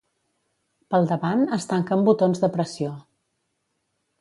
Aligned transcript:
Pel 0.95 1.05
davant 1.11 1.45
es 1.57 1.69
tanca 1.73 1.95
amb 1.99 2.09
botons 2.11 2.41
de 2.45 2.51
pressió. 2.57 2.95